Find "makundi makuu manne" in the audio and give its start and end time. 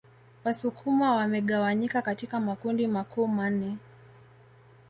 2.39-3.77